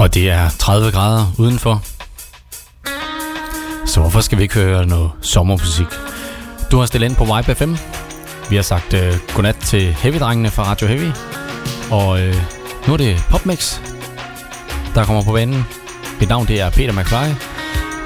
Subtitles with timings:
[0.00, 1.82] Og det er 30 grader udenfor.
[3.86, 5.86] Så hvorfor skal vi ikke høre noget sommermusik?
[6.70, 7.74] Du har stillet ind på Vibe FM.
[8.50, 11.10] Vi har sagt øh, godnat til Heavy-drengene fra Radio Heavy.
[11.90, 12.34] Og øh,
[12.86, 13.80] nu er det Popmix,
[14.94, 15.64] der kommer på banen.
[16.20, 17.14] Mit navn det er Peter McFly.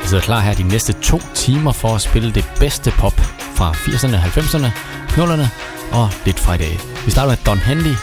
[0.00, 3.20] Jeg sidder klar her de næste to timer for at spille det bedste pop
[3.54, 4.70] fra 80'erne, 90'erne,
[5.08, 5.46] 0'erne
[5.92, 6.78] og lidt fra i dag.
[7.04, 7.94] Vi starter med Don Henley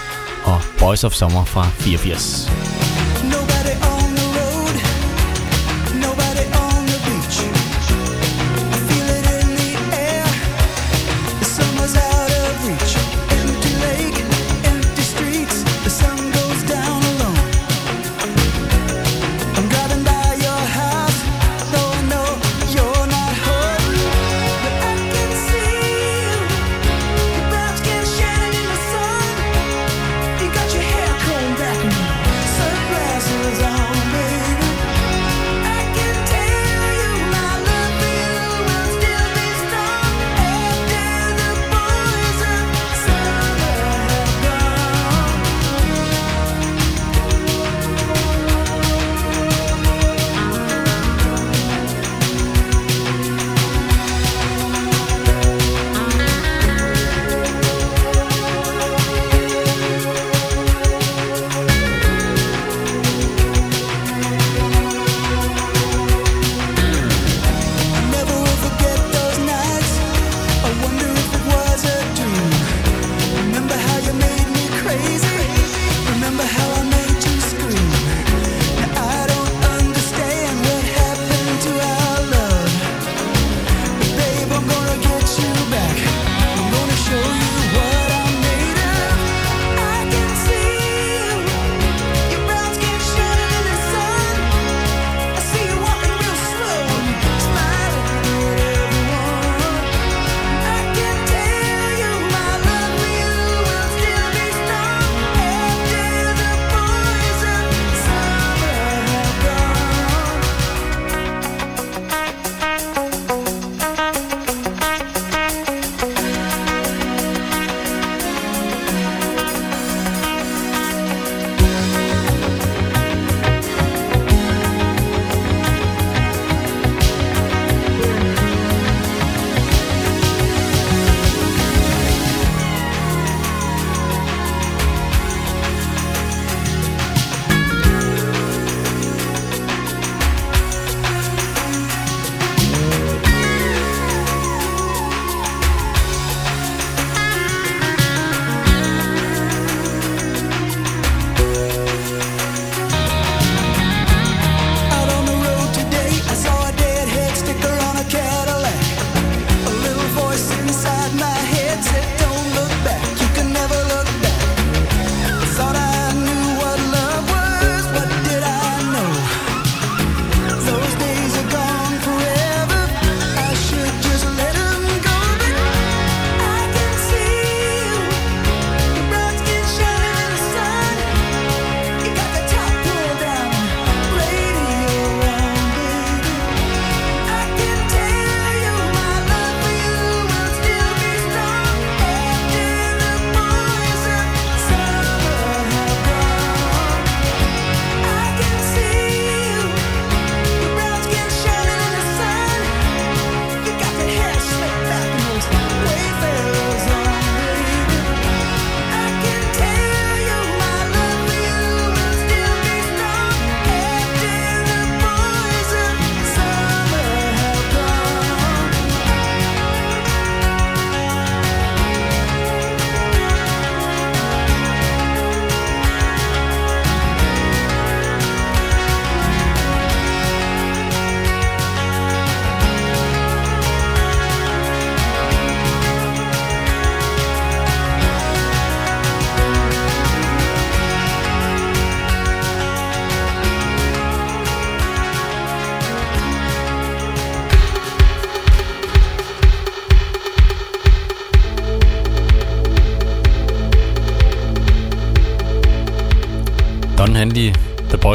[0.44, 2.81] og Boys of Summer fra 84.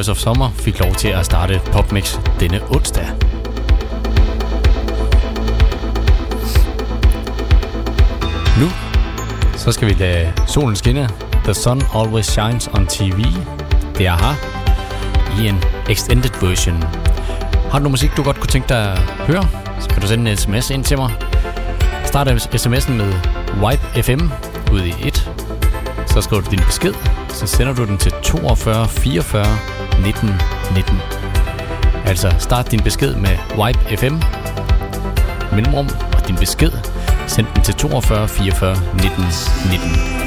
[0.06, 3.06] Voice of Summer fik lov til at starte Popmix denne onsdag.
[8.61, 8.69] Nu
[9.56, 11.08] så skal vi lade solen skinne.
[11.44, 13.19] The sun always shines on TV.
[13.99, 14.35] Det er her
[15.41, 16.82] i en extended version.
[17.70, 19.49] Har du noget musik, du godt kunne tænke dig at høre?
[19.81, 21.11] Så kan du sende en sms ind til mig.
[22.05, 23.14] Start sms'en med
[23.62, 24.31] Wipe FM
[24.73, 25.31] ud i 1.
[26.06, 26.94] Så skriver du din besked,
[27.29, 31.00] så sender du den til 42 44 1919.
[32.06, 34.16] Altså start din besked med Wipe FM,
[35.54, 36.72] mellemrum og din besked.
[37.26, 39.25] Send den til 42 44 19
[39.70, 40.25] 19.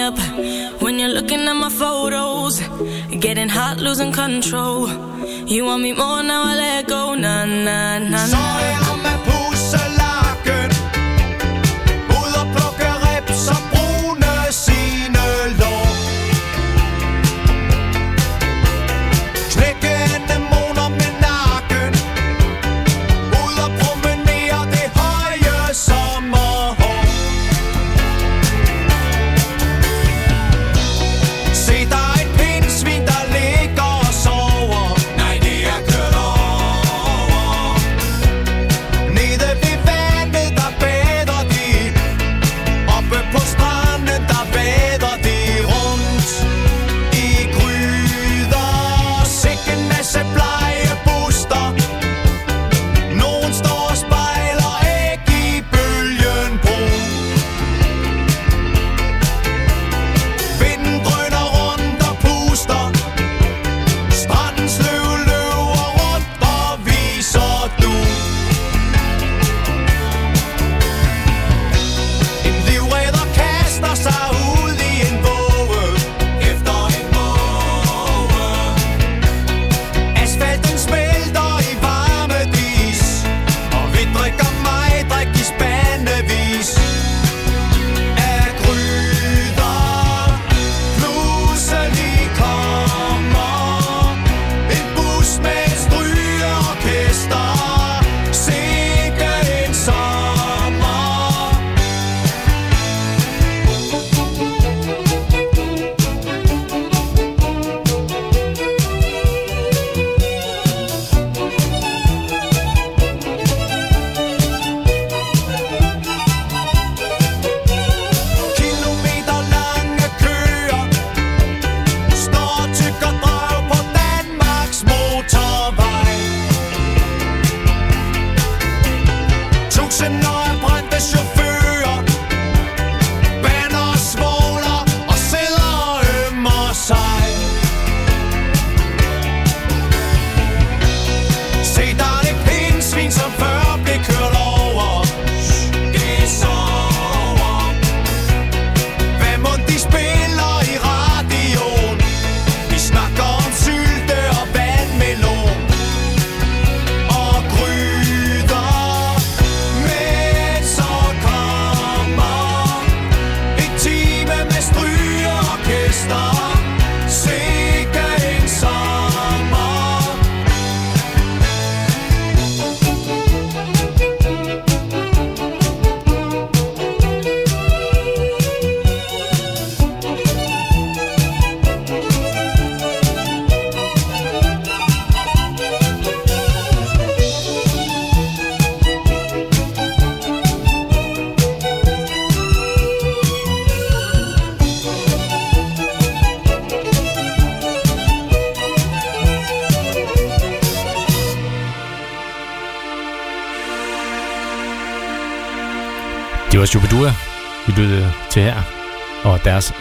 [0.00, 0.18] up
[0.82, 2.60] when you're looking at my photos.
[3.24, 4.88] Getting hot, losing control.
[5.46, 6.42] You want me more now?
[6.44, 7.14] I let go.
[7.14, 8.26] Nah, nah, nah, nah.
[8.26, 8.89] Sorry.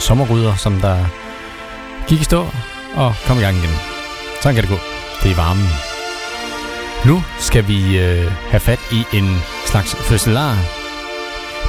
[0.10, 1.06] sommerryder, som der
[2.08, 2.48] gik i stå
[2.96, 3.76] og kom i gang igen.
[4.42, 4.80] Sådan kan det gå.
[5.24, 5.70] Det er varmen.
[7.06, 10.56] Nu skal vi øh, have fat i en slags fødselar.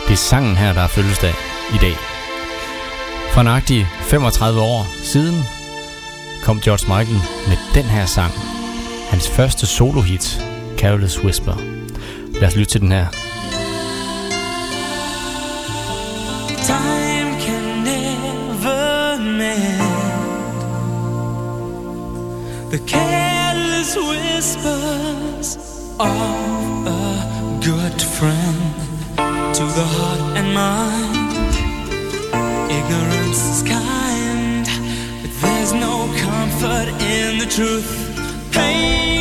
[0.06, 1.34] Det er sangen her, der er fødselsdag
[1.74, 1.96] i dag.
[3.32, 5.44] For nøjagtigt 35 år siden
[6.44, 8.32] kom George Michael med den her sang.
[9.10, 10.40] Hans første solohit,
[10.78, 11.56] Careless Whisper.
[12.40, 13.29] Lad os lytte til den her.
[24.50, 25.56] whispers
[26.00, 28.58] of a good friend
[29.54, 31.54] to the heart and mind.
[32.78, 34.66] Ignorance is kind,
[35.22, 37.90] but there's no comfort in the truth.
[38.52, 39.19] Pain.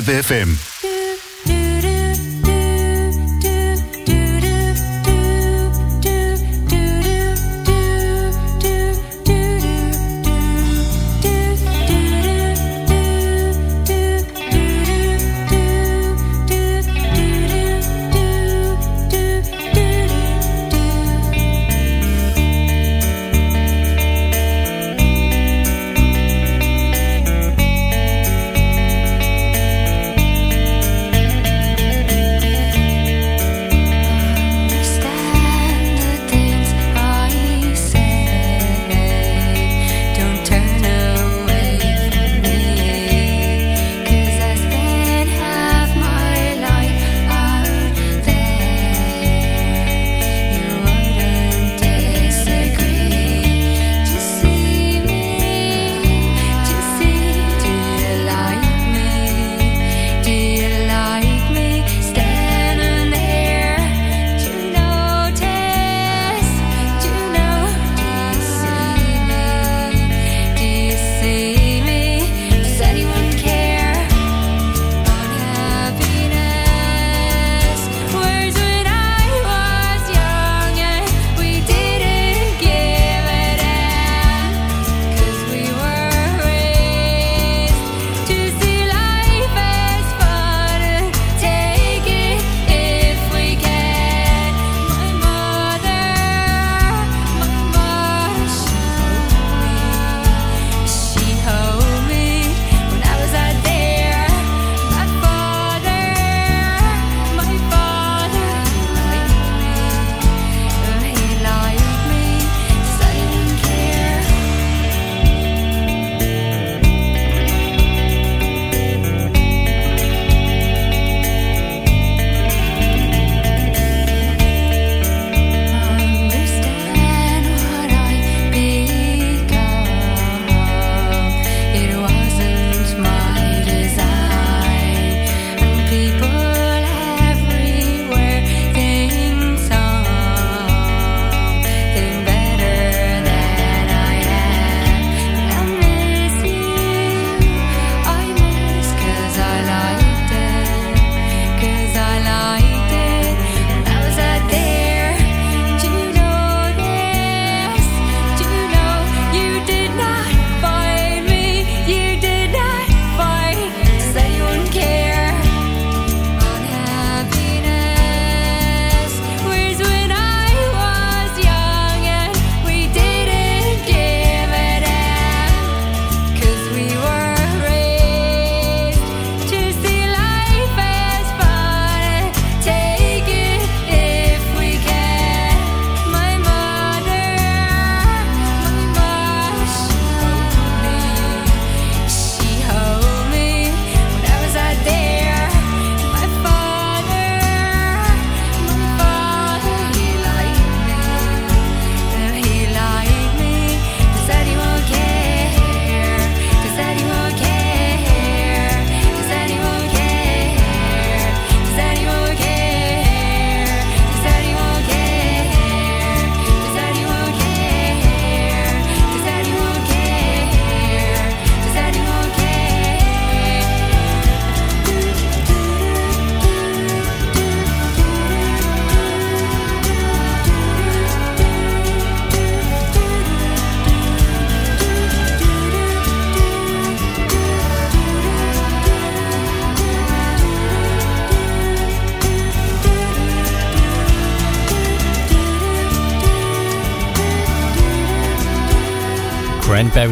[0.00, 0.69] Vibe FM.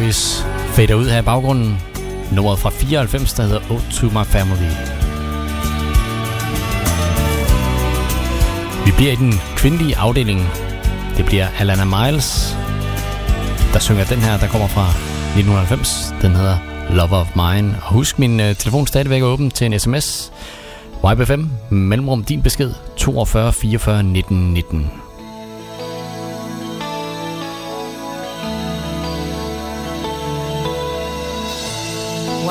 [0.09, 0.45] Elvis
[0.75, 1.77] fader ud her i baggrunden.
[2.31, 4.69] Nummeret fra 94, der hedder Ode to My Family.
[8.85, 10.39] Vi bliver i den kvindelige afdeling.
[11.17, 12.57] Det bliver Alana Miles,
[13.73, 16.13] der synger den her, der kommer fra 1990.
[16.21, 16.57] Den hedder
[16.89, 17.77] Love of Mine.
[17.83, 20.31] Og husk, min øh, telefon stadigvæk er åben til en sms.
[21.13, 24.91] YBFM, mellemrum din besked, 42 44 19 19.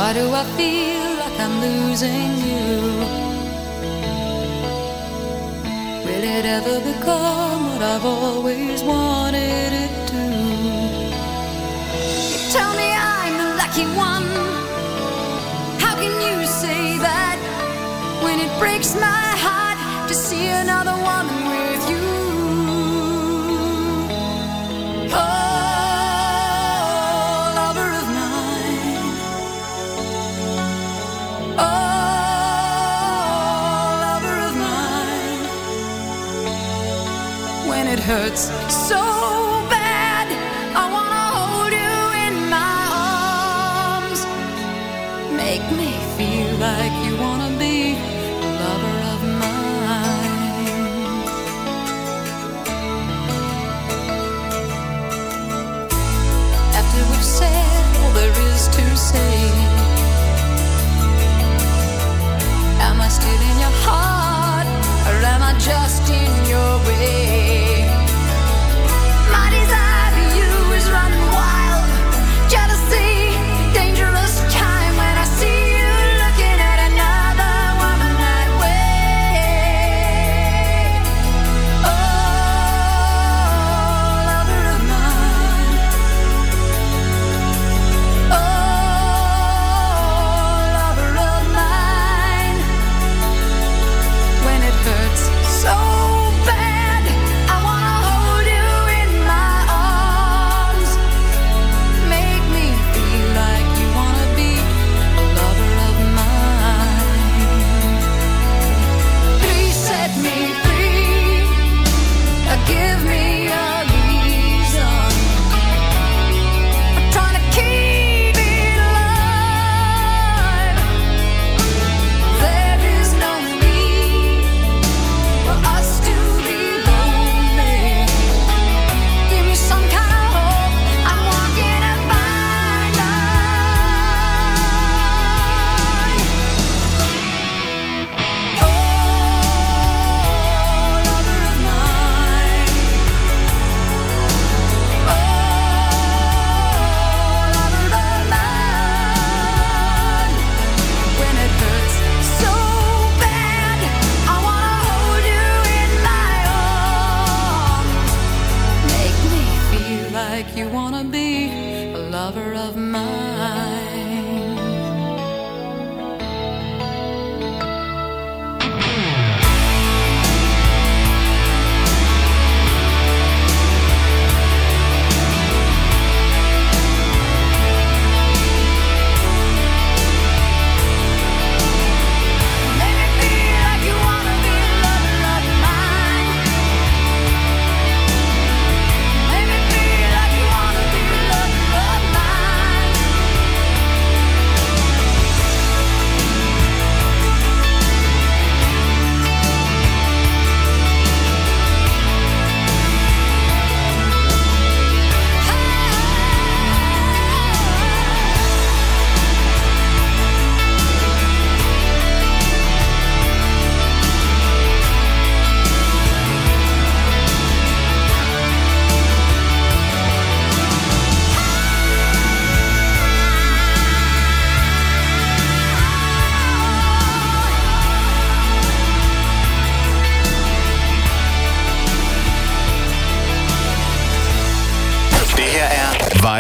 [0.09, 2.66] Why do I feel like I'm losing you?
[6.07, 10.23] Will it ever become what I've always wanted it to?
[12.31, 14.33] You tell me I'm the lucky one.
[15.79, 17.37] How can you say that
[18.25, 21.78] when it breaks my heart to see another woman with?
[38.09, 38.49] Hurts
[38.88, 39.38] so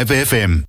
[0.08, 0.67] Vibe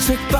[0.00, 0.39] trick by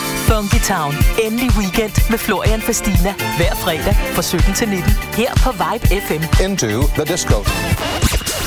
[0.33, 0.93] Funky Town.
[1.23, 3.13] Endelig weekend med Florian Fastina.
[3.37, 4.91] Hver fredag fra 17 til 19.
[5.13, 6.43] Her på Vibe FM.
[6.43, 7.37] Into the disco.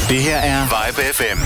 [0.09, 1.39] Det her er Vibe FM.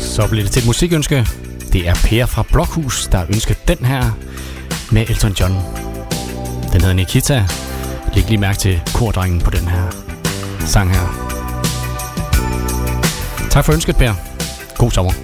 [0.00, 1.26] Så bliver det til et musikønske.
[1.72, 4.10] Det er Per fra Blokhus, der ønsker den her
[4.92, 5.54] med Elton John.
[6.72, 7.46] Den hedder Nikita.
[8.14, 9.90] Læg lige mærke til kordrengen på den her
[10.66, 11.06] sang her.
[13.50, 14.12] Tak for ønsket, Per.
[14.78, 15.23] God sommer.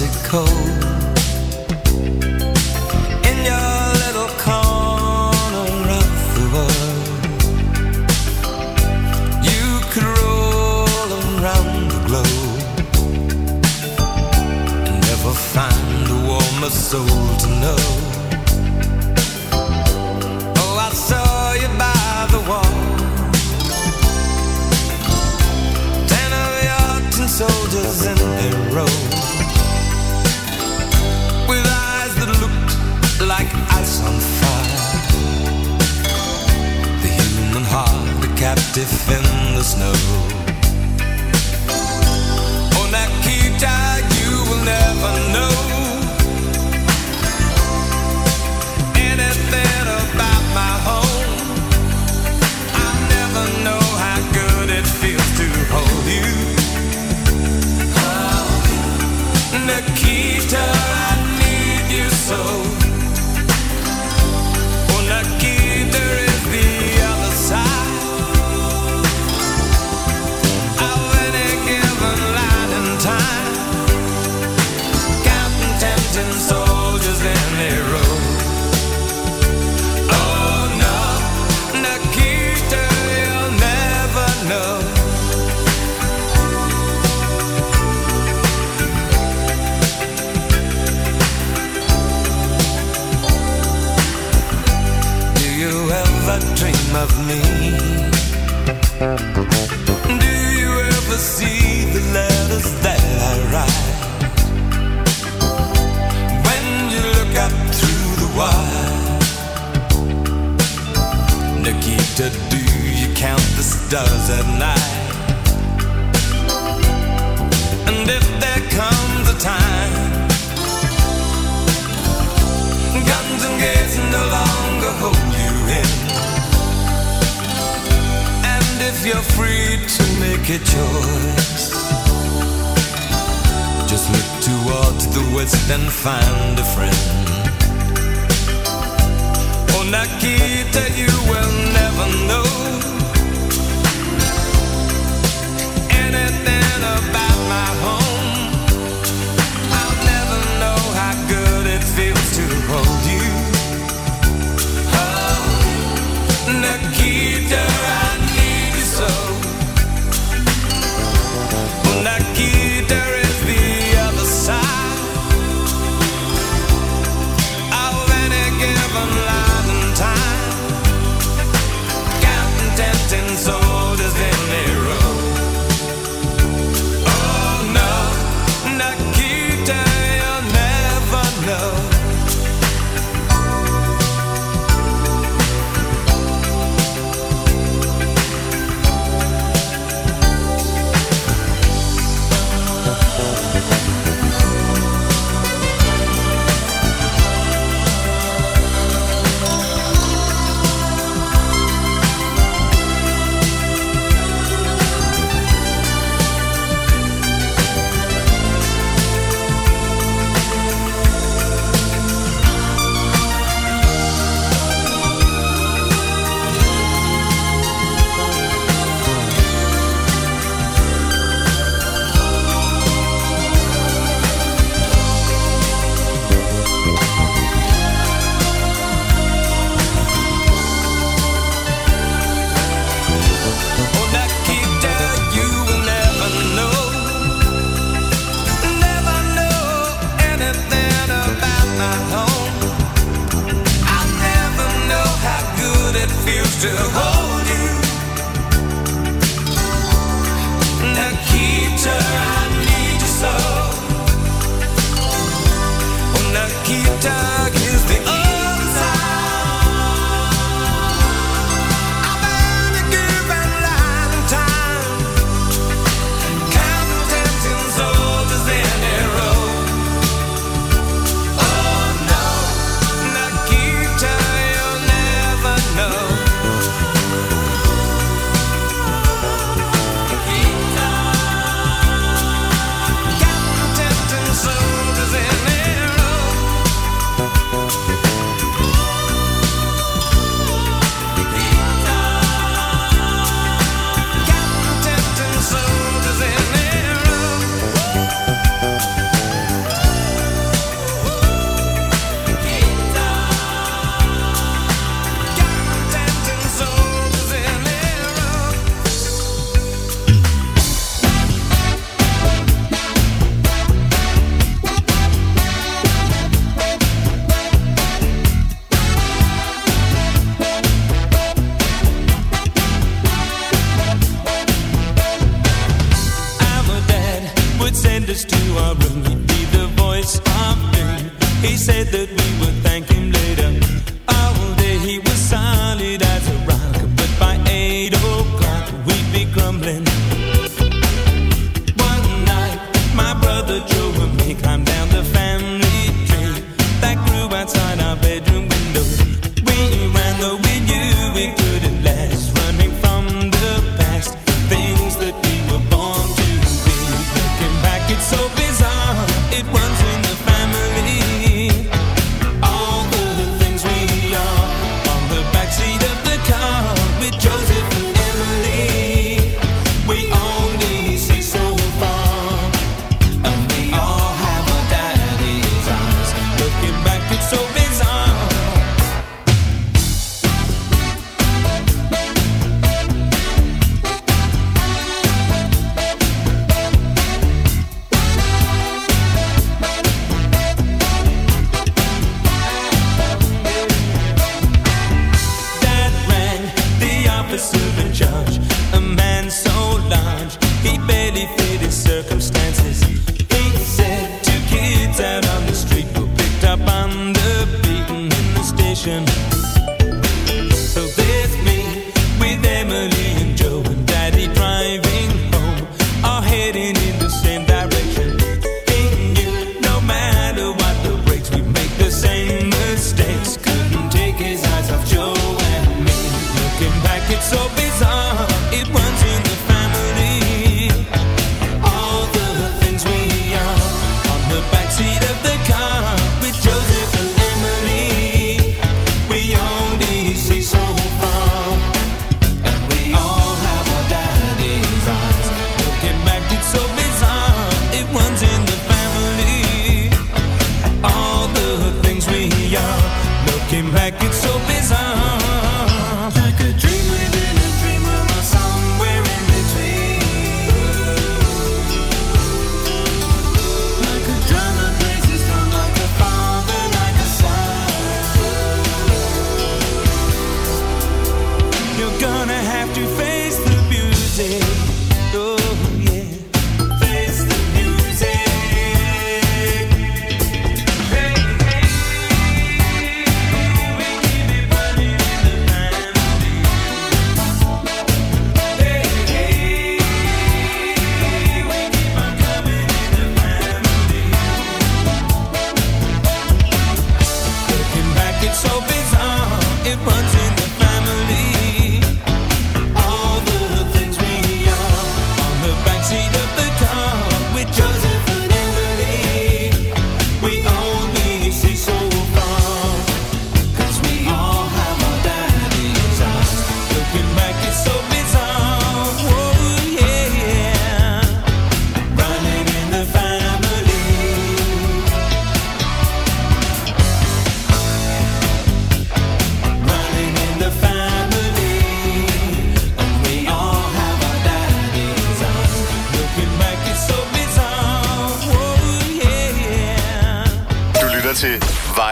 [0.00, 0.97] It cold?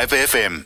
[0.06, 0.65] Live FM.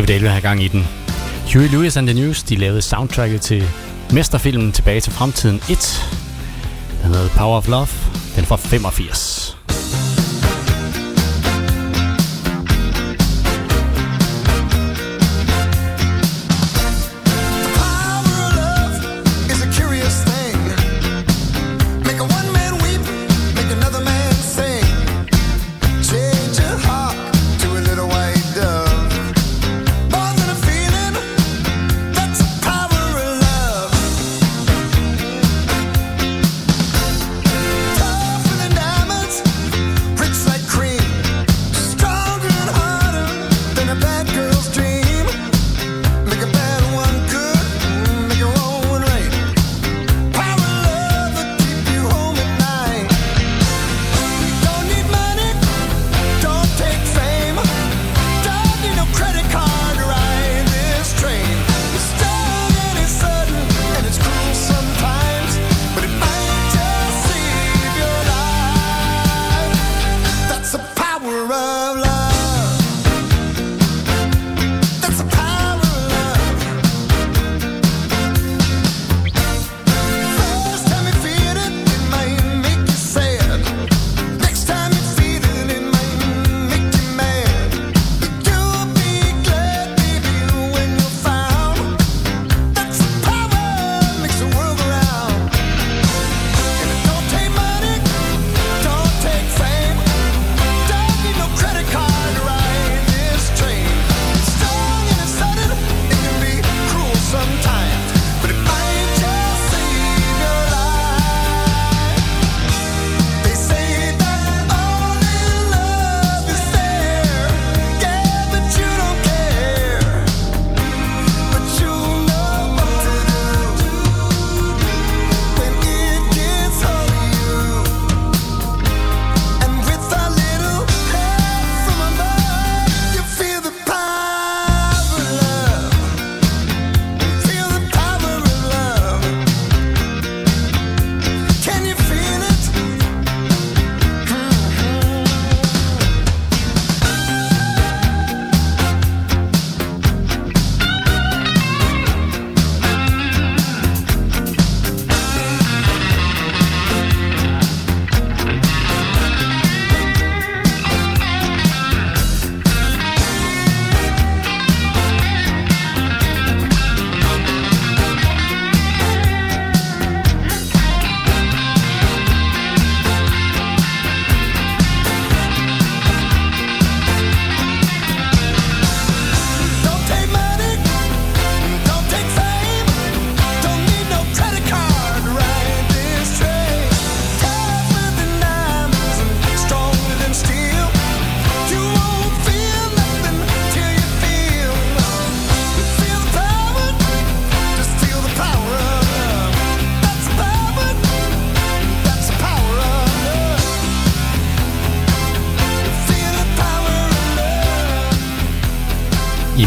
[0.00, 0.86] Skal vi dele have gang i den.
[1.52, 3.64] Huey Lewis and the News, de lavede soundtracket til
[4.12, 6.10] mesterfilmen Tilbage til fremtiden 1.
[7.02, 7.88] Den hedder Power of Love.
[8.34, 9.39] Den er fra 85.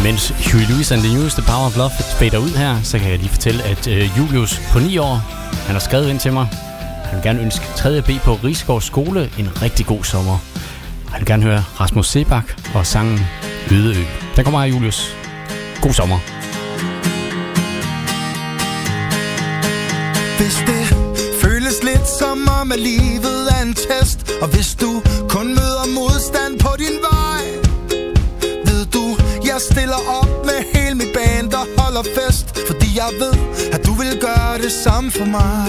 [0.04, 3.10] Imens Huey Lewis and the News, The Power of Love, fader ud her, så kan
[3.10, 5.16] jeg lige fortælle, at øh, Julius på 9 år,
[5.66, 6.48] han har skrevet ind til mig.
[7.06, 8.02] Han vil gerne ønske 3.
[8.02, 10.38] B på Rigsgaard Skole en rigtig god sommer.
[11.10, 12.44] Han vil gerne høre Rasmus Sebak
[12.76, 13.20] og sangen
[13.72, 14.04] Øde Ø.
[14.36, 15.16] Der kommer her, Julius.
[15.82, 16.20] God sommer.
[20.40, 20.98] Hvis det
[21.42, 26.60] føles lidt som om, at livet er en test Og hvis du kun møder modstand
[26.60, 27.13] på din vej
[29.72, 33.36] stiller op med hele mit band og holder fest Fordi jeg ved,
[33.76, 35.68] at du vil gøre det samme for mig.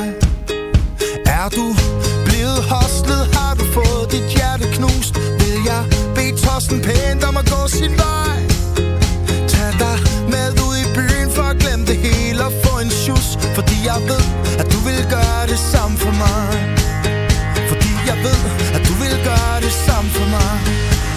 [1.39, 1.67] Er du
[2.29, 5.15] blevet hostlet, har du fået dit hjerte knust.
[5.41, 5.83] Vil jeg
[6.17, 8.37] bede Torsten pænt om at gå sin vej.
[9.53, 9.97] Tag dig
[10.33, 14.01] med ud i byen for at glemme det hele og få en sjus Fordi jeg
[14.11, 14.25] ved,
[14.61, 16.49] at du vil gøre det samme for mig.
[17.71, 18.41] Fordi jeg ved,
[18.77, 20.55] at du vil gøre det samme for mig.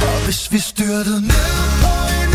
[0.09, 1.49] Og hvis vi styrtede ned
[1.83, 2.26] på en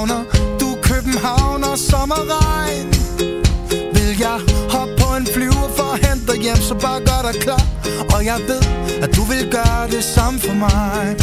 [0.00, 0.24] Savner
[0.60, 2.86] du København og sommerregn.
[3.94, 4.38] Vil jeg
[4.74, 7.64] hoppe på en flyver for at hente dig hjem Så bare gør dig klar.
[8.14, 8.62] Og jeg ved,
[9.04, 11.16] at du vil gøre det samme for mig.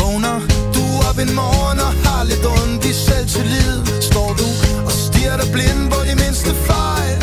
[0.00, 0.36] Vågner
[0.76, 3.76] du op en morgen og har lidt ondt i selvtillid?
[4.10, 4.48] Står du
[4.86, 7.18] og stiger dig blind på de mindste fejl?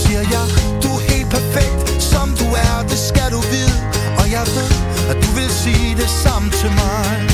[0.00, 0.46] Siger jeg,
[0.82, 3.76] du er helt perfekt som du er, det skal du vide.
[4.20, 4.72] Og jeg ved,
[5.10, 7.33] at du vil sige det samme til mig.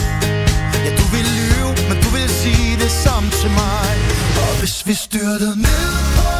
[4.90, 6.39] Vi styrtede ned på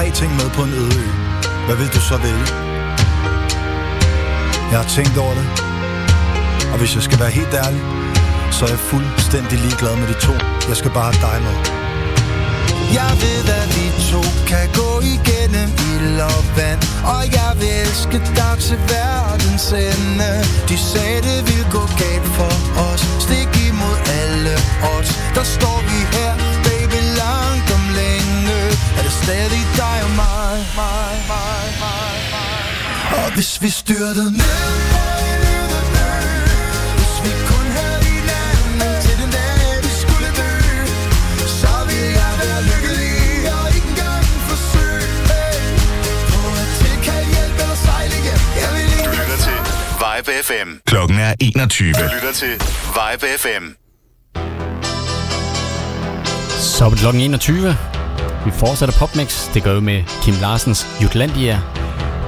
[0.00, 1.08] tre ting med på en øde ø,
[1.66, 2.46] hvad vil du så vælge?
[4.70, 5.46] Jeg har tænkt over det,
[6.72, 7.82] og hvis jeg skal være helt ærlig,
[8.56, 10.34] så er jeg fuldstændig ligeglad med de to.
[10.68, 11.56] Jeg skal bare have dig med.
[12.98, 16.80] Jeg ved, at vi to kan gå igennem ild og vand
[17.14, 20.30] Og jeg vil elske dig til verdens ende
[20.68, 22.52] De sagde, det ville gå galt for
[22.88, 24.54] os Stik imod alle
[24.92, 26.49] odds Der står vi her,
[29.30, 32.54] stadig dig og mig, mig, mig, mig, mig.
[33.20, 36.20] Og hvis vi styrtede ned på en øde ø
[36.98, 40.52] Hvis vi kun havde hinanden til den dag, vi skulle dø
[41.60, 43.14] Så ville jeg være lykkelig
[43.56, 45.06] og ikke engang forsøge
[46.32, 49.58] På at tilkalde hjælp eller sejle igen Jeg vil ikke Du lytter til
[50.02, 50.68] Vibe FM.
[50.92, 51.92] Klokken er 21.
[51.92, 52.54] Du lytter til
[52.98, 53.64] Vibe FM.
[56.78, 57.99] Så er det klokken 21.
[58.44, 59.52] Vi fortsætter Popmix.
[59.54, 61.60] Det gør vi med Kim Larsens Jutlandia.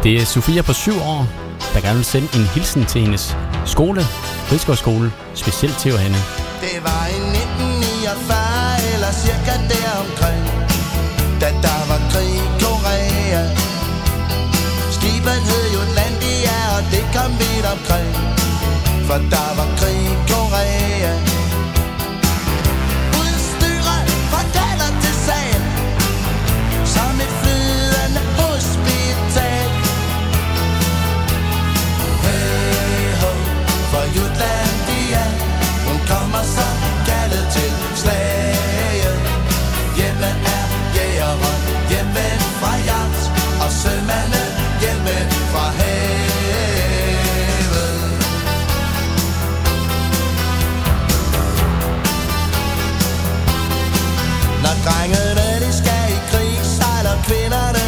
[0.02, 1.26] Det er Sofia på 7 år,
[1.74, 3.36] der gerne vil sende en hilsen til hendes
[3.66, 4.00] skole,
[4.52, 6.16] Rigsgaardskole, specielt til Johanne.
[6.64, 10.42] Det var i 1949 eller cirka deromkring
[11.40, 13.42] Da der var krig i Korea
[14.94, 18.10] Skibet hed Jutlandia og det kom vidt omkring
[19.08, 19.81] For der var krig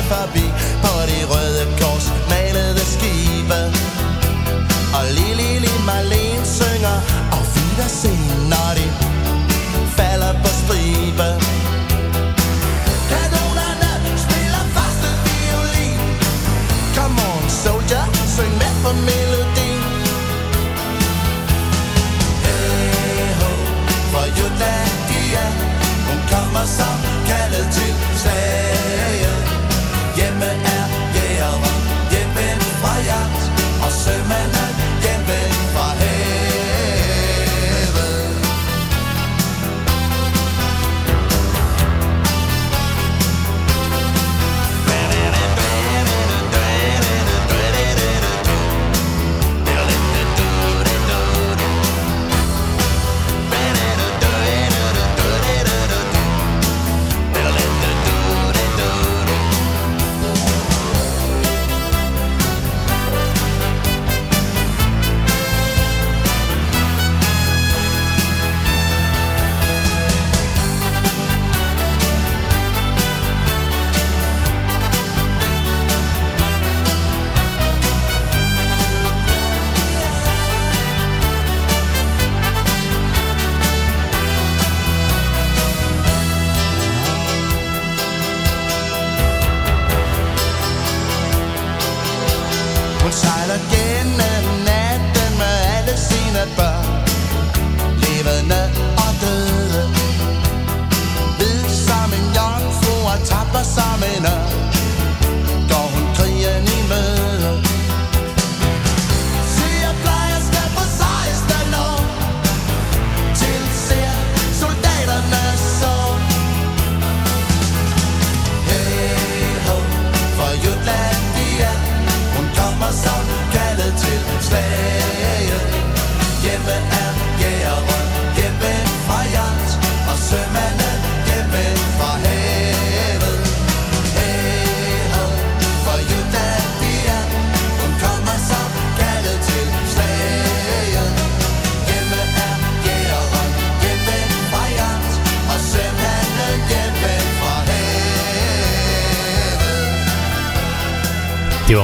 [0.04, 0.43] if I be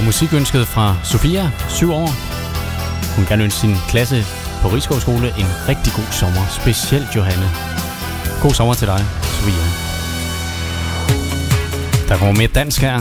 [0.00, 2.10] var musikønsket fra Sofia, 7 år.
[3.16, 4.24] Hun kan ønske sin klasse
[4.62, 6.46] på Rigskovskole en rigtig god sommer.
[6.60, 7.50] Specielt Johanne.
[8.42, 9.66] God sommer til dig, Sofia.
[12.08, 13.00] Der kommer mere dansk her.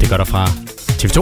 [0.00, 0.44] Det gør der fra
[1.00, 1.18] TV2.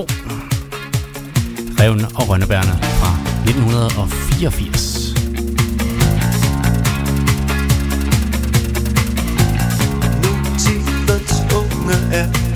[1.80, 3.10] Reven og Rønnebærne fra
[3.44, 5.14] 1984.
[10.22, 12.49] Nu tidens unge er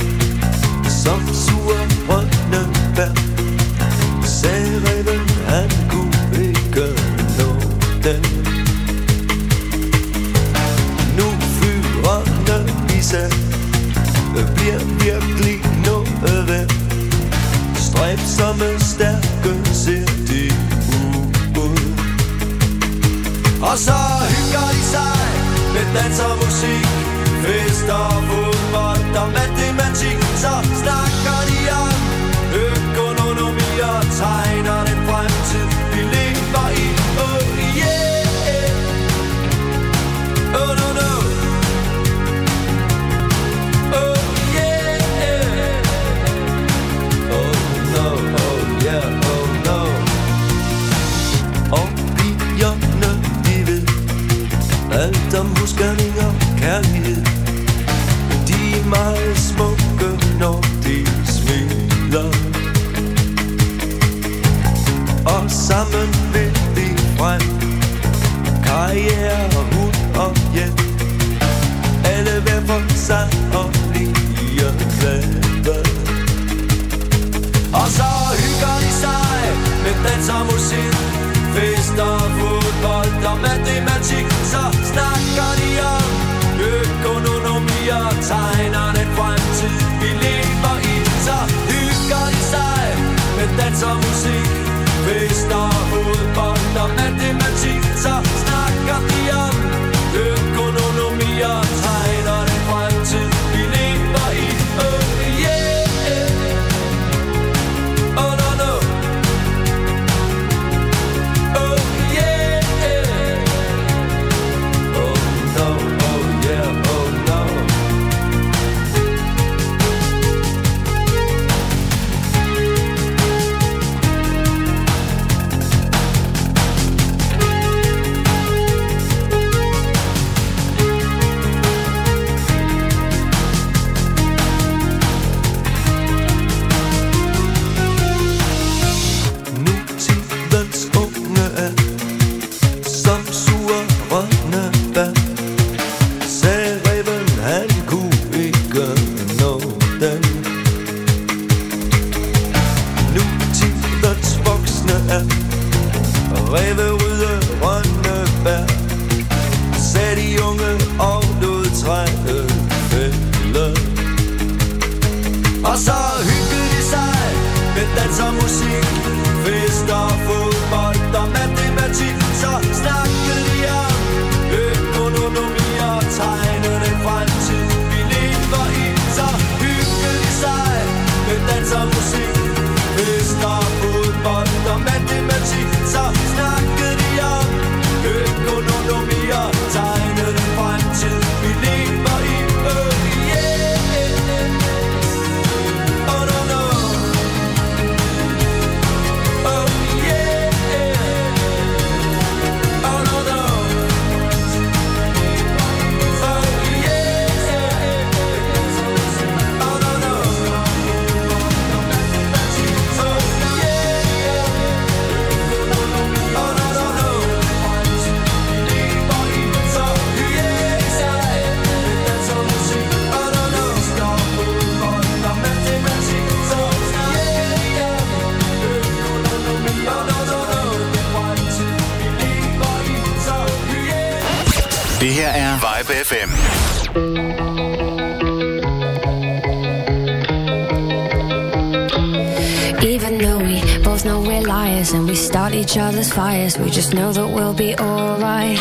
[246.15, 248.59] fires, we just know that we'll be alright.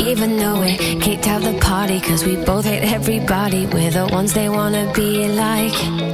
[0.00, 4.32] Even though we kicked out the party, cause we both hate everybody, we're the ones
[4.32, 6.13] they wanna be like.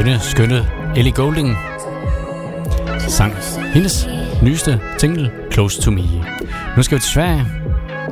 [0.00, 0.66] skønne, skønne
[0.96, 1.56] Ellie Golding
[3.08, 3.34] sang
[3.74, 4.08] hendes
[4.42, 6.02] nyeste single, Close to Me.
[6.76, 7.46] Nu skal vi til Sverige.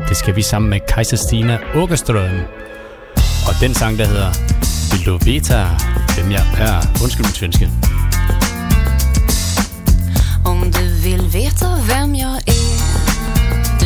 [0.08, 2.40] Det skal vi sammen med Kaiser Stina Åkerstrøm.
[3.48, 4.30] Og den sang, der hedder
[5.06, 5.66] Loveta,
[6.14, 6.80] hvem jeg er.
[7.02, 7.70] Undskyld min svenske.
[10.44, 12.78] Om du vil veta hvem jag är,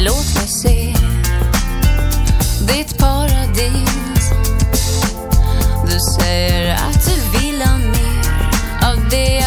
[0.04, 0.94] låt mig se
[2.68, 4.32] dit paradis.
[5.86, 7.21] Du säger att du
[9.12, 9.41] the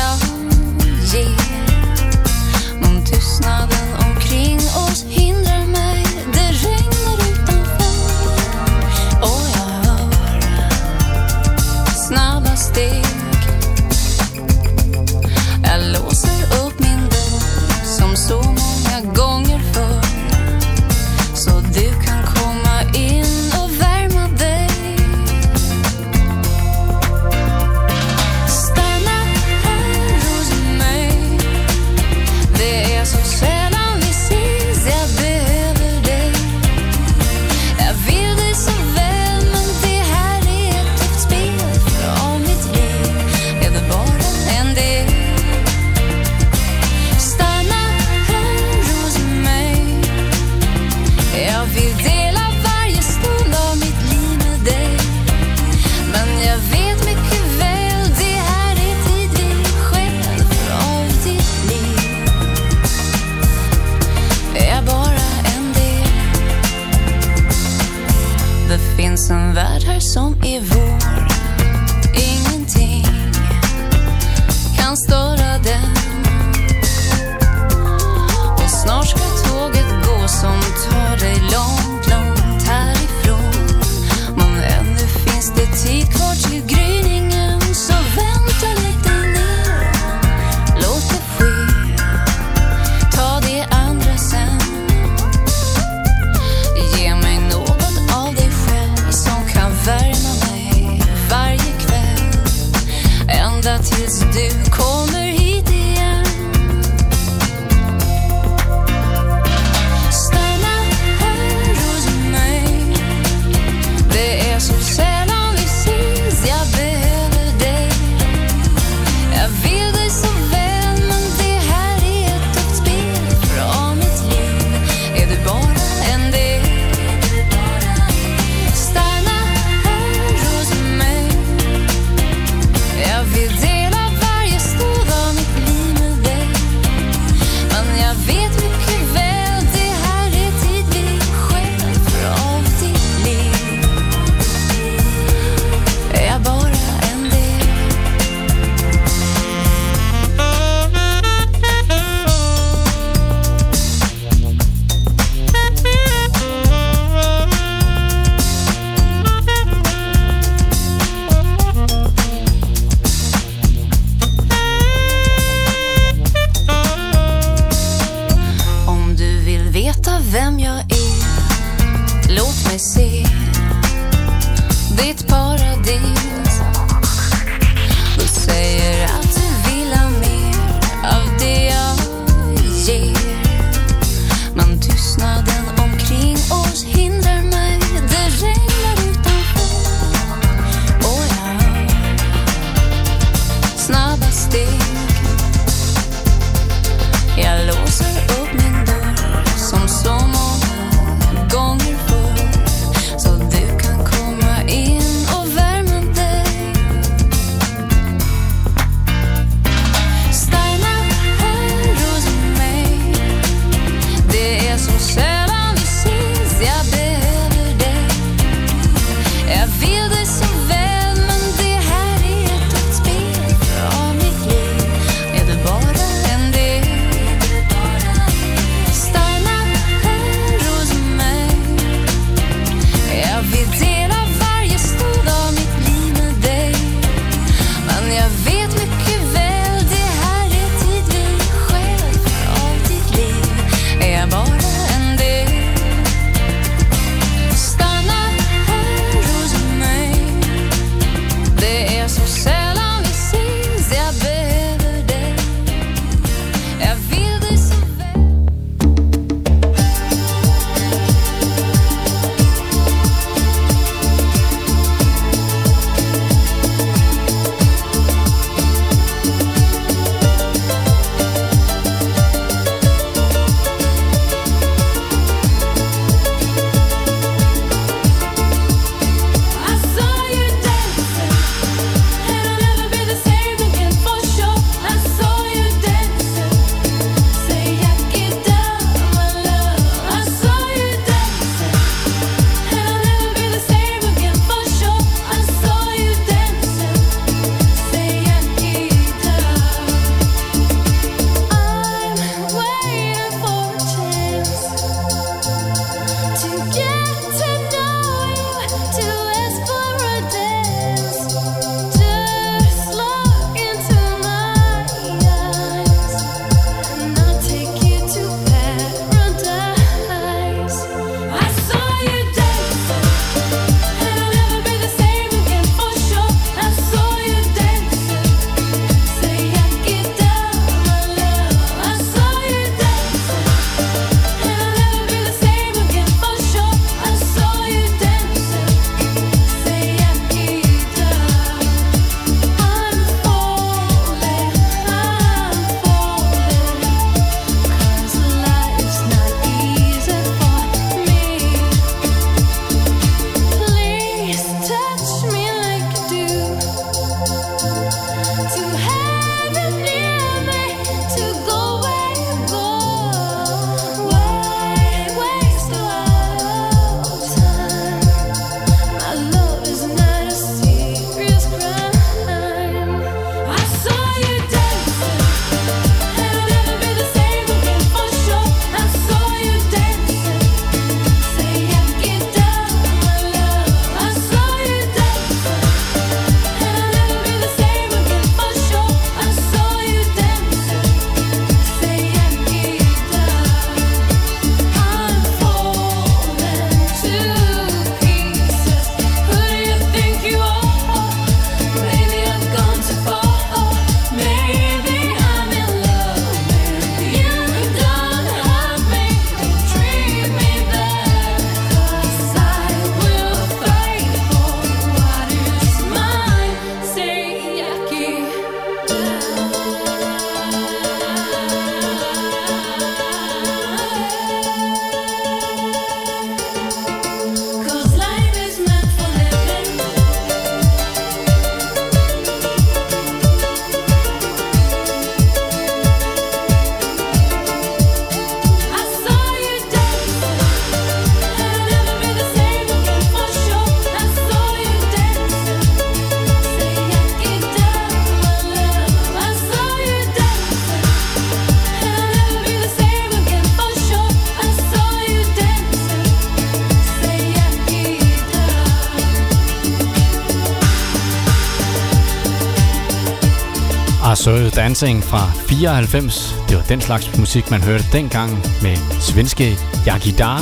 [464.66, 466.36] Dancing fra 94.
[466.50, 468.32] Det var den slags musik, man hørte dengang
[468.62, 470.42] med svenske Jaki Dara,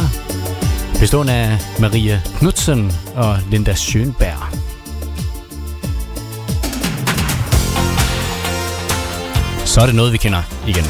[0.99, 4.57] bestående af Maria Knudsen og Linda Schönberg.
[9.65, 10.85] Så er det noget, vi kender igen.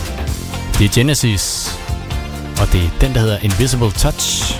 [0.79, 1.77] Det er Genesis,
[2.61, 4.59] og det er den, der hedder Invisible Touch.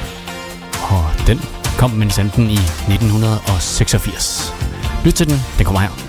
[0.90, 1.42] Og den
[1.78, 4.54] kom mens enten i 1986.
[5.06, 6.03] Lyt til den, den kommer her.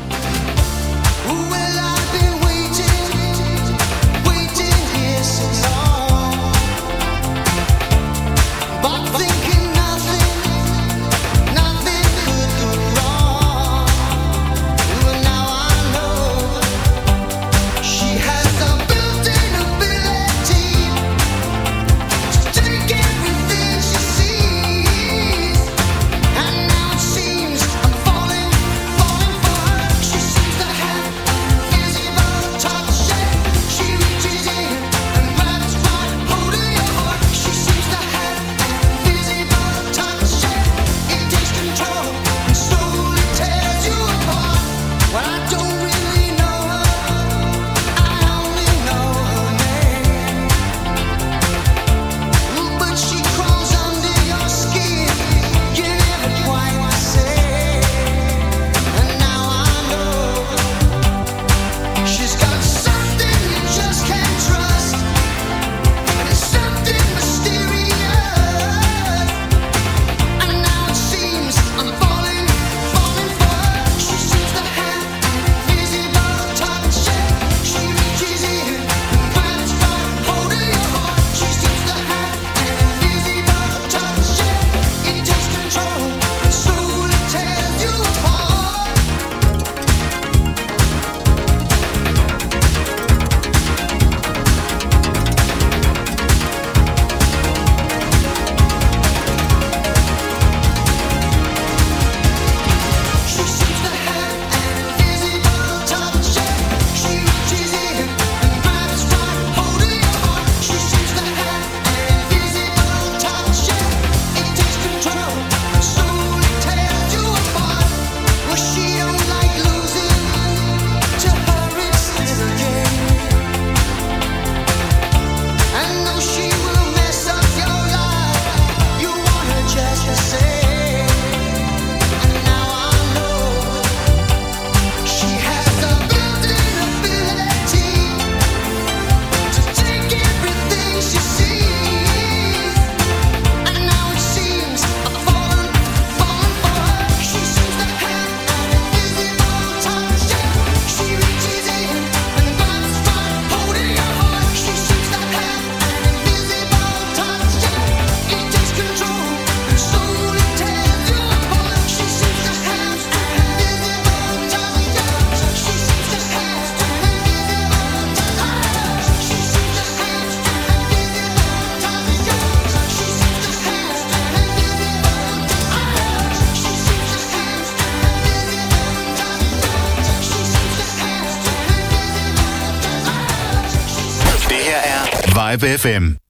[185.55, 186.24] Live FM.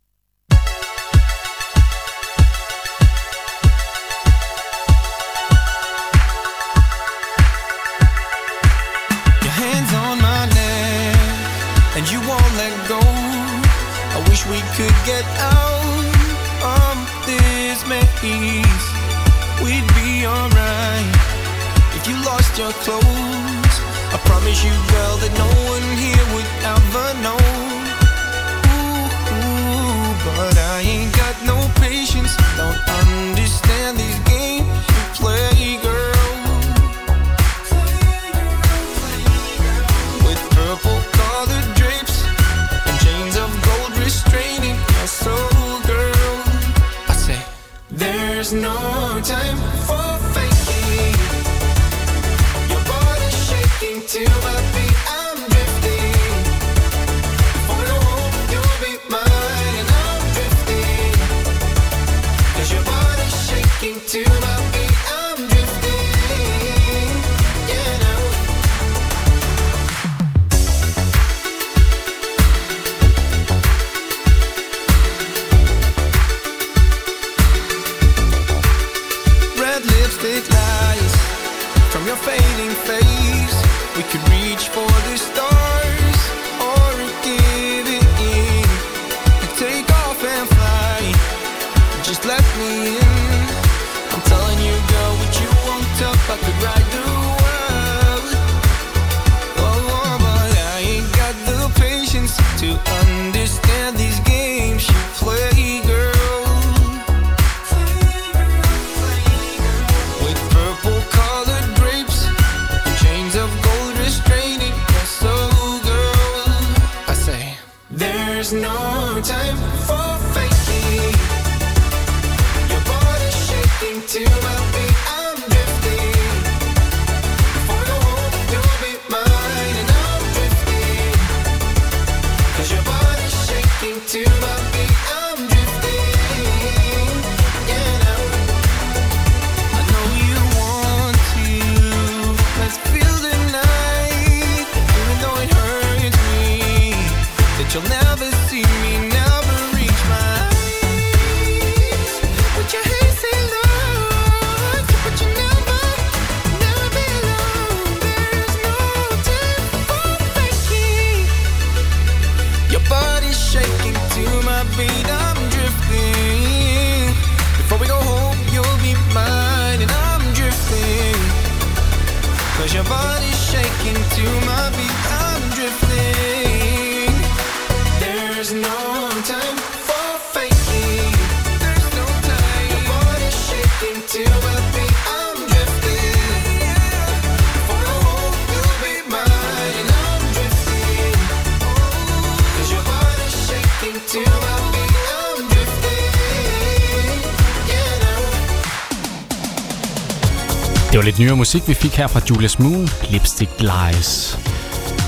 [201.05, 204.39] var lidt nyere musik, vi fik her fra Julius Moon, Lipstick Lies.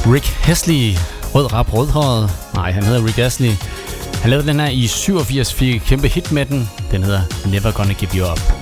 [0.06, 0.93] Rick Hesley,
[1.35, 2.31] rød rap rødhåret.
[2.55, 3.52] Nej, han hedder Rick Hesley.
[4.23, 6.68] Han lavede den her i 87, fik kæmpe hit med den.
[6.90, 8.56] Den hedder Never Gonna Give You Up.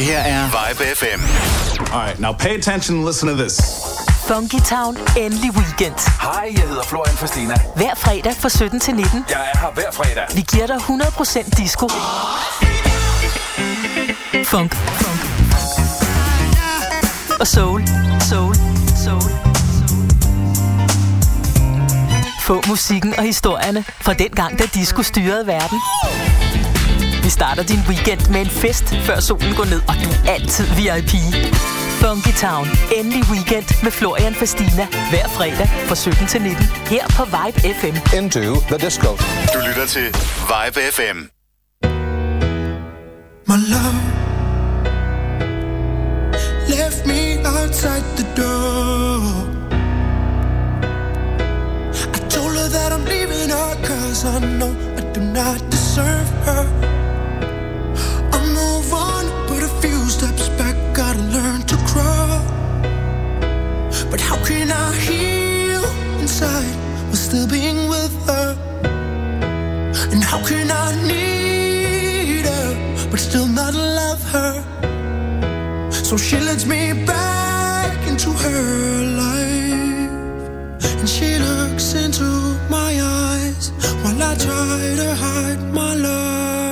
[0.00, 1.20] Det her er Vibe FM.
[1.92, 3.60] Alright, now pay attention and listen to this.
[4.26, 5.94] Funky Town, endelig weekend.
[6.20, 7.54] Hej, jeg hedder Florian Fastina.
[7.76, 9.24] Hver fredag fra 17 til 19.
[9.30, 10.24] Jeg er her hver fredag.
[10.34, 11.88] Vi giver dig 100% disco.
[14.44, 14.74] Funk.
[14.74, 15.20] Funk.
[17.40, 17.86] Og soul.
[18.20, 18.54] Soul.
[19.04, 19.22] Soul.
[19.28, 19.30] soul.
[22.42, 25.80] Få musikken og historierne fra den gang, da disco styrede verden.
[27.30, 30.66] Vi starter din weekend med en fest, før solen går ned, og du er altid
[30.78, 31.12] VIP.
[32.02, 32.66] Funky Town.
[32.98, 34.84] Endelig weekend med Florian Fastina.
[35.10, 36.64] Hver fredag fra 17 til 19.
[36.92, 37.96] Her på Vibe FM.
[38.18, 38.40] Into
[38.70, 39.10] the disco.
[39.54, 40.06] Du lytter til
[40.50, 41.18] Vibe FM.
[43.50, 44.00] My love
[46.78, 47.22] left me
[47.54, 49.20] outside the door.
[52.16, 56.89] I told her that I'm leaving her cause I know I do not deserve her.
[64.50, 65.84] Can I heal
[66.22, 66.74] inside
[67.08, 68.48] while still being with her?
[70.12, 72.68] And how can I need her
[73.10, 74.52] but still not love her?
[76.08, 76.82] So she lets me
[77.14, 78.62] back into her
[79.24, 80.44] life.
[81.00, 82.28] And she looks into
[82.76, 82.90] my
[83.26, 83.64] eyes
[84.02, 86.69] while I try to hide my lies.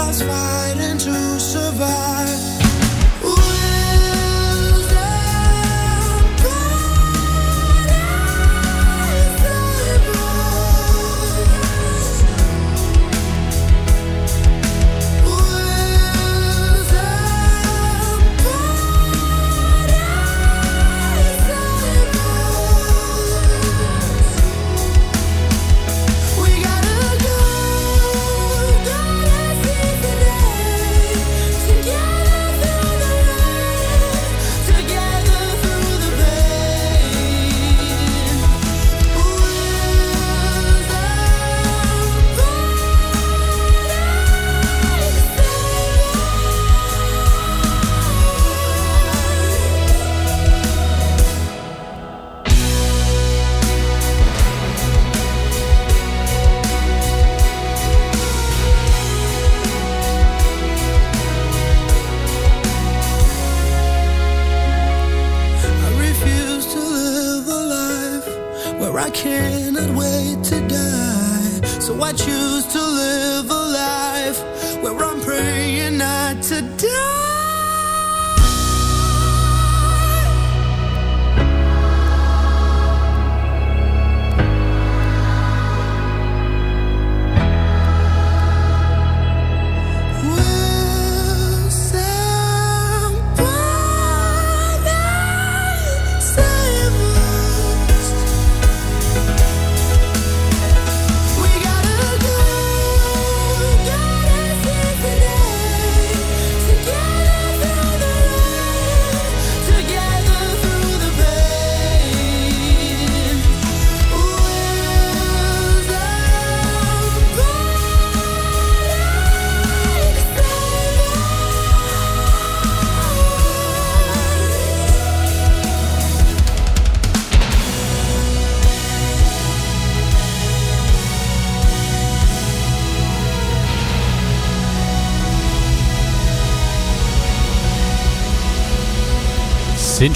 [0.00, 1.19] lost fighting to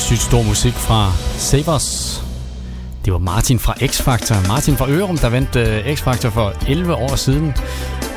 [0.05, 2.23] Sindssygt stor musik fra Sabers.
[3.05, 4.49] Det var Martin fra X-Factor.
[4.49, 7.55] Martin fra Ørum, der vandt uh, X-Factor for 11 år siden.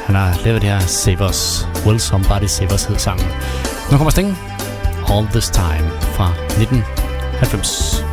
[0.05, 1.67] Han har lavet det her Sabers.
[1.85, 3.27] Will Somebody Savers hed sangen.
[3.91, 4.37] Nu kommer Sting.
[5.09, 8.06] All This Time fra 1990.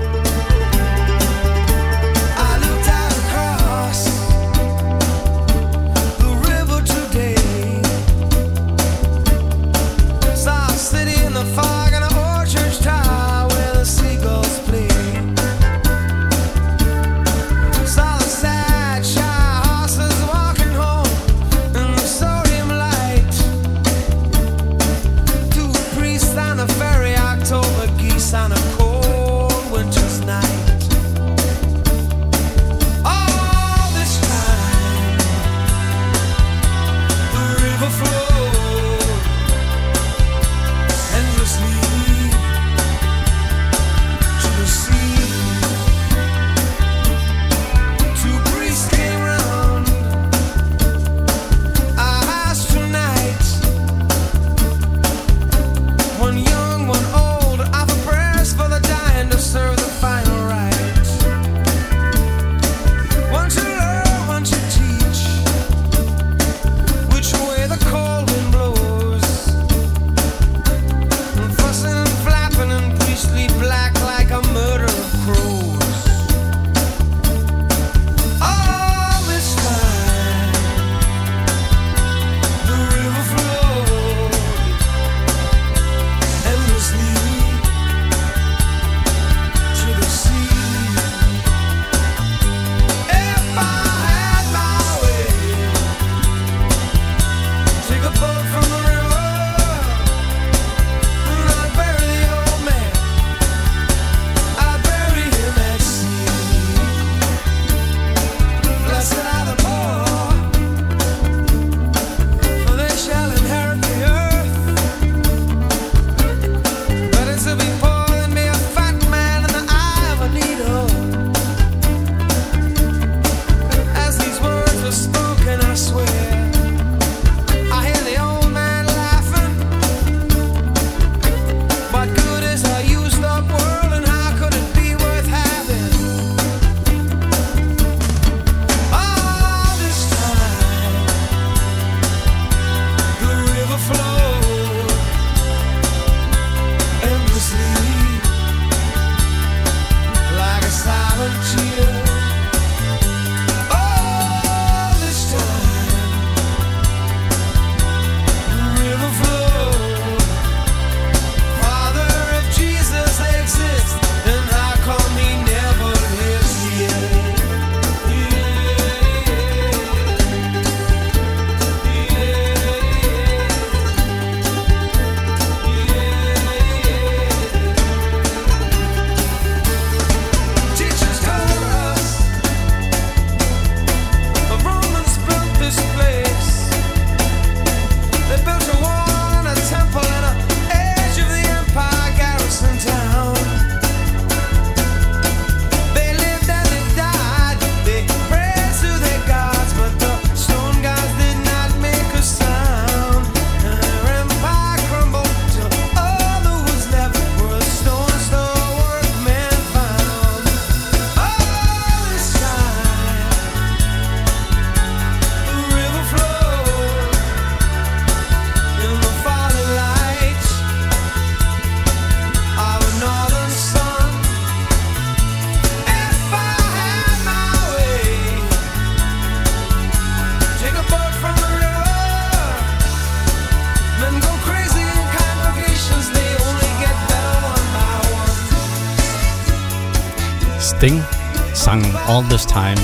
[242.09, 242.81] All This Time.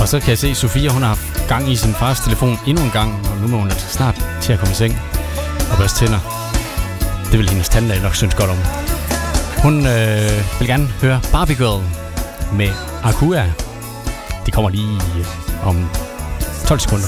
[0.00, 2.58] Og så kan jeg se, at Sofia hun har haft gang i sin fars telefon
[2.66, 5.00] endnu en gang, og nu må hun altså snart til at komme i seng
[5.72, 6.18] og børste tænder.
[7.30, 8.56] Det vil hendes tandlæge nok synes godt om.
[9.62, 11.84] Hun øh, vil gerne høre Barbie Girl
[12.52, 12.70] med
[13.04, 13.52] Akua.
[14.46, 15.90] Det kommer lige øh, om
[16.66, 17.06] 12 sekunder.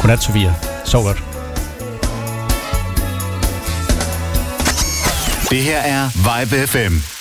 [0.00, 0.54] Godnat, Sofia.
[0.84, 1.22] Sov godt.
[5.50, 7.11] Det her er Vibe FM.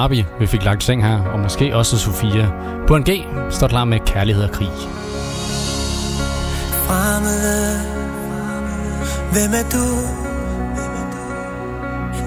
[0.00, 2.50] Barbie, vi fik lagt seng her, og måske også Sofia.
[2.88, 3.10] På en G
[3.50, 4.68] står klar med kærlighed og krig.
[6.86, 7.80] Fremmede,
[9.32, 9.86] hvem er du?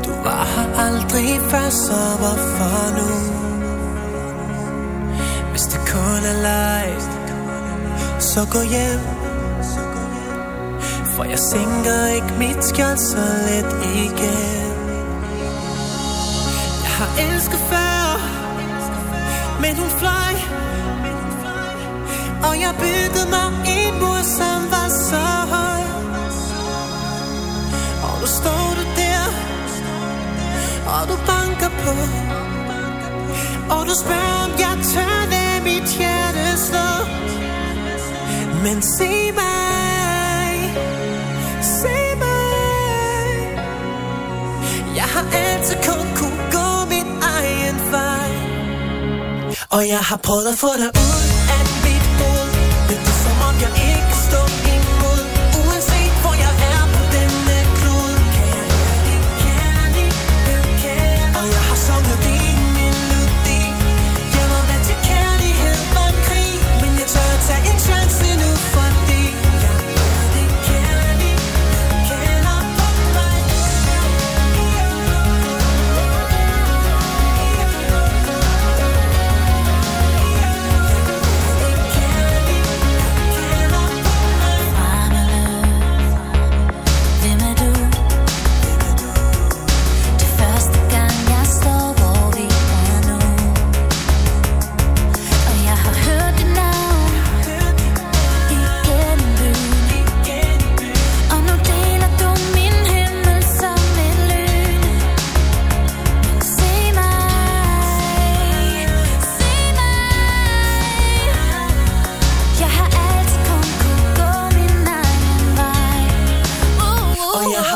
[0.05, 3.09] Du var her aldrig før, så hvorfor nu?
[5.51, 6.87] Hvis det kun er leg,
[8.19, 9.03] så gå hjem.
[11.15, 14.62] For jeg sænker ikke mit skjold så let igen
[17.17, 18.19] elsker før
[19.61, 20.33] Men hun fløj.
[22.47, 25.25] Og jeg byggede mig en mur, som var så
[25.55, 25.81] høj.
[28.03, 29.25] Og nu står du der
[30.93, 31.95] Og du banker på.
[33.73, 36.89] Og du spørger, om jeg tør lade mit hjerte slå.
[38.63, 39.53] Men se mig
[41.61, 43.57] Se mig.
[44.95, 46.12] Jeg har altid kun
[49.73, 51.02] Og jeg har prøvet at få dig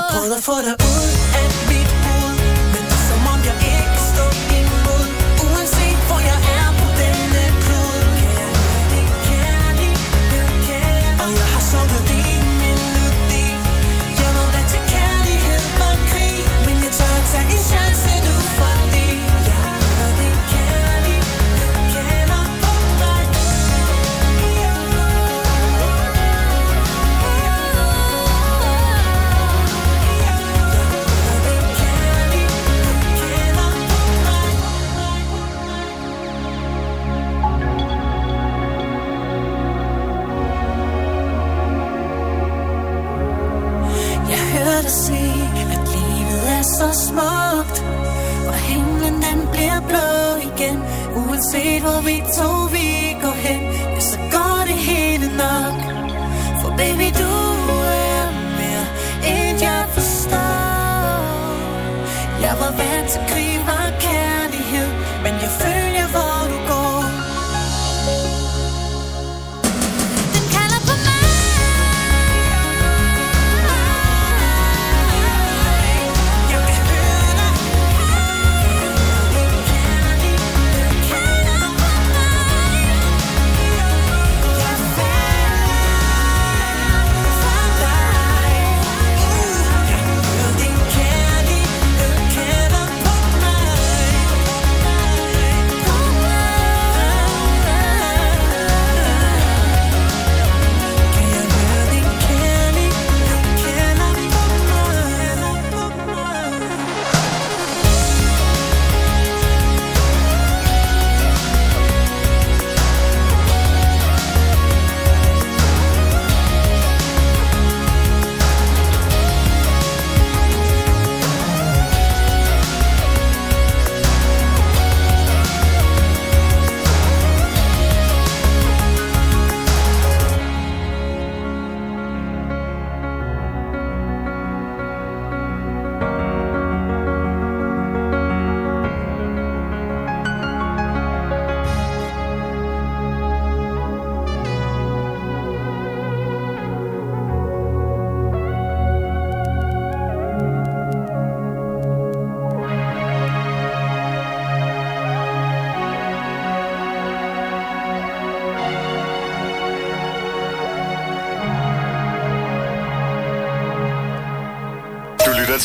[0.10, 1.17] Pull up for the ooh.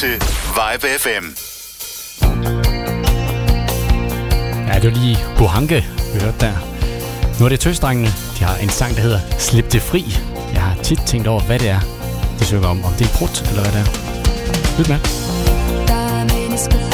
[0.02, 0.22] til
[0.58, 1.24] Vibe FM.
[4.68, 6.52] Ja, det var lige Huanke, vi hørte der.
[7.38, 8.08] Nu er det tøsdrengene.
[8.38, 10.04] De har en sang, der hedder Slip det fri.
[10.52, 11.80] Jeg har tit tænkt over, hvad det er,
[12.38, 12.84] de synger om.
[12.84, 13.88] Om det er brudt, eller hvad det er.
[14.78, 14.98] Lyt med.
[15.88, 16.91] Der er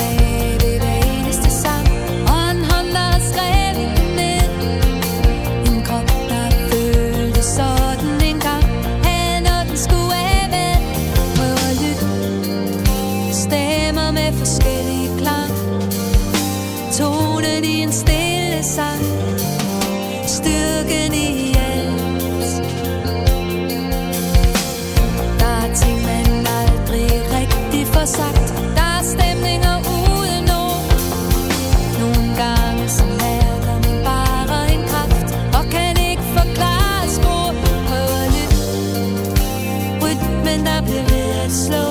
[41.49, 41.88] slow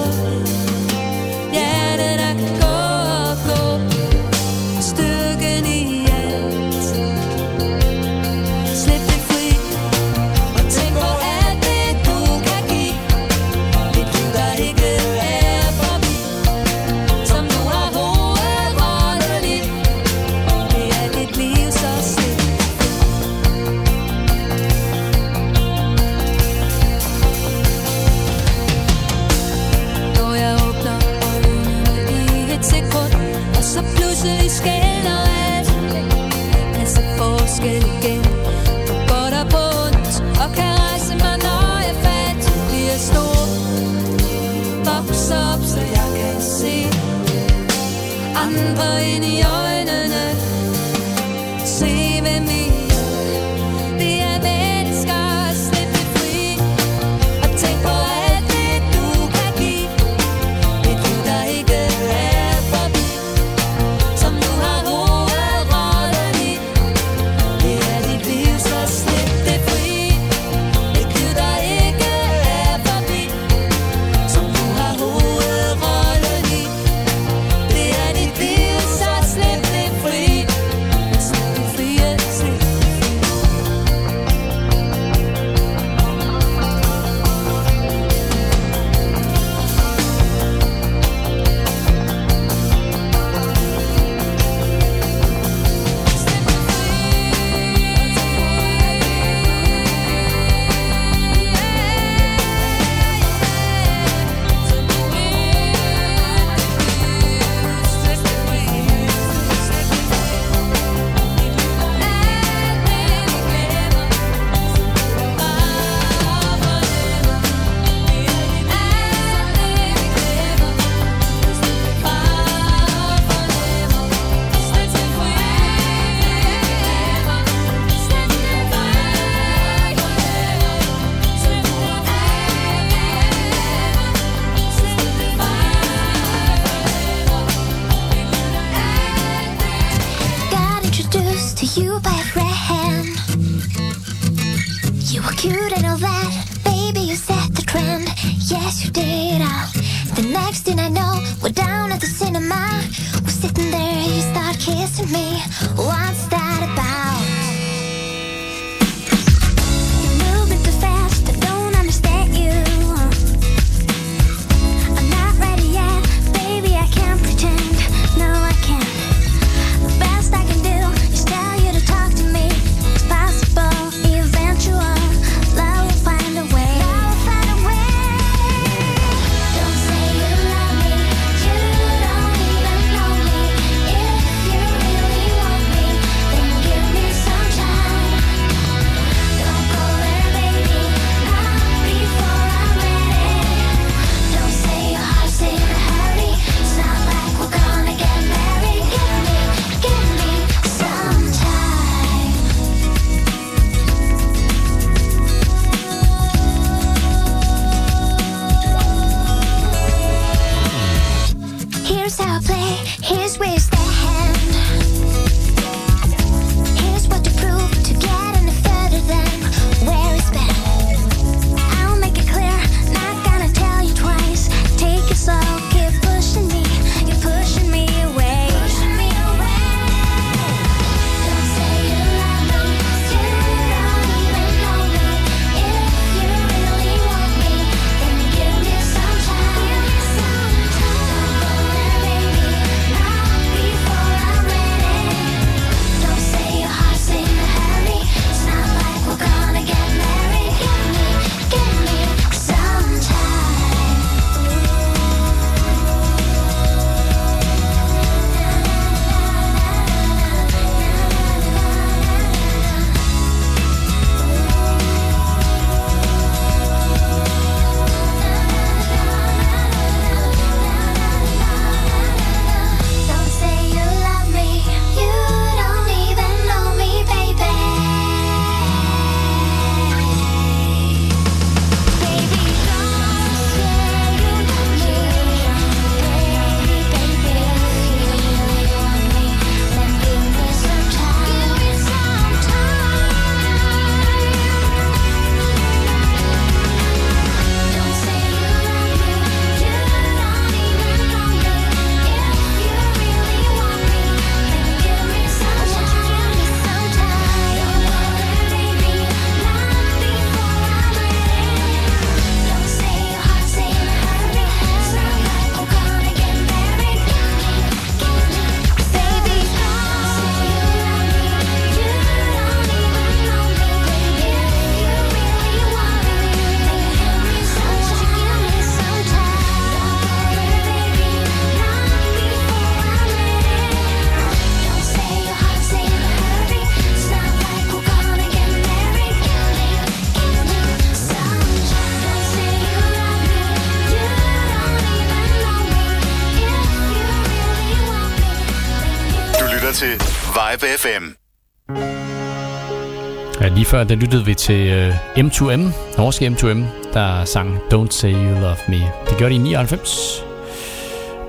[353.68, 355.61] før, der lyttede vi til øh, M2M,
[355.98, 356.64] norske M2M,
[356.94, 358.91] der sang Don't Say You Love Me.
[359.10, 360.23] Det gjorde de i 99.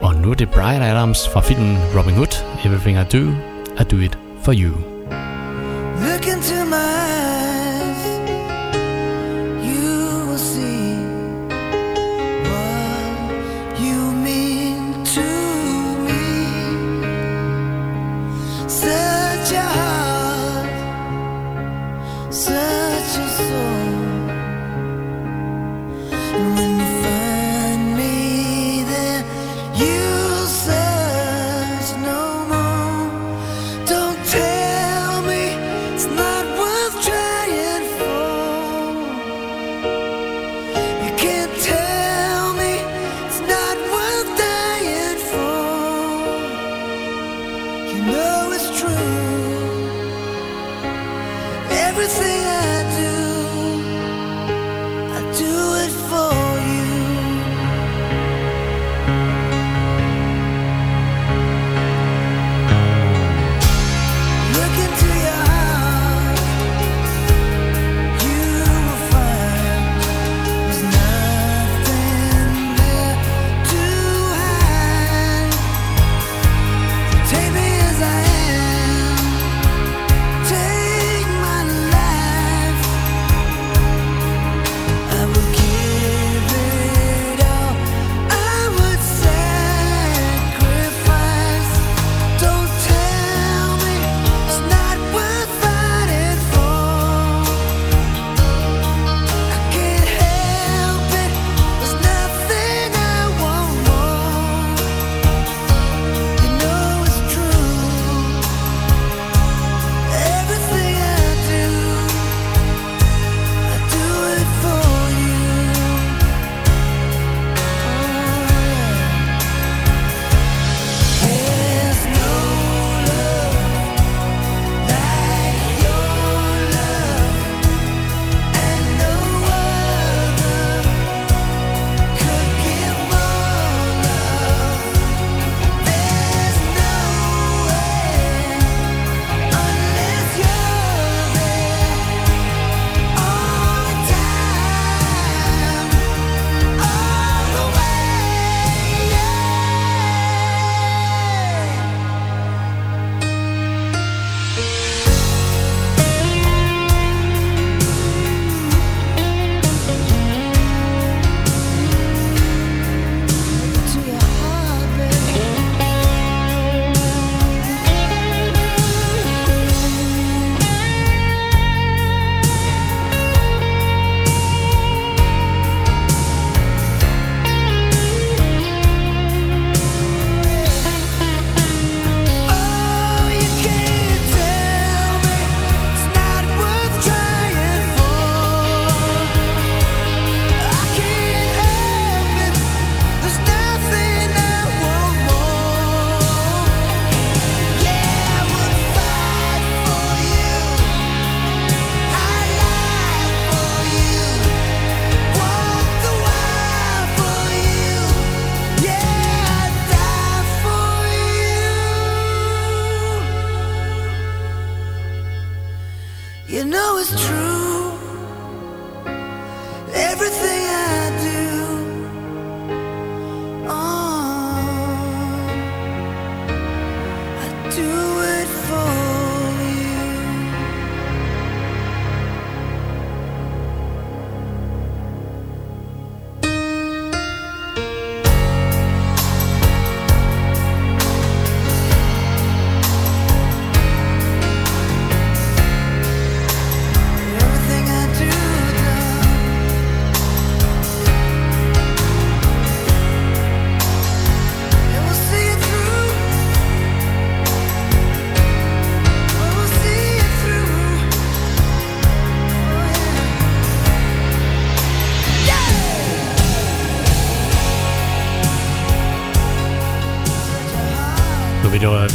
[0.03, 3.31] Og nu er det Brian Adams fra filmen Robin Hood, Everything I Do,
[3.81, 4.75] I Do It For You.
[6.01, 7.38] Look into my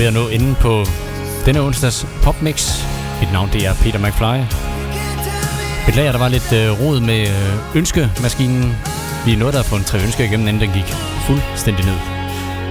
[0.04, 0.86] ved at nå enden på
[1.46, 2.84] denne onsdags popmix.
[3.20, 4.38] Mit navn det er Peter McFly.
[5.86, 8.76] Beklager, der var lidt øh, rod med øh, ønskemaskinen.
[9.26, 10.90] Vi er nået at få en tre ønsker igennem, inden den gik
[11.28, 12.00] fuldstændig ned.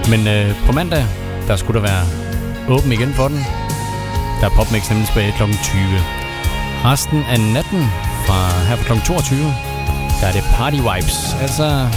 [0.09, 1.05] Men øh, på mandag,
[1.47, 2.03] der skulle der være
[2.75, 3.37] åben igen for den.
[4.39, 5.43] Der er popmix nemlig tilbage kl.
[5.63, 5.81] 20.
[6.85, 7.83] Resten af natten
[8.27, 9.01] fra her fra kl.
[9.05, 9.39] 22,
[10.21, 11.35] der er det party vibes.
[11.41, 11.87] Altså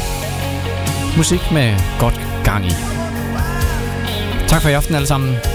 [1.16, 1.68] musik med
[1.98, 2.95] godt gang i.
[4.48, 5.46] Tak for i aften alle sammen.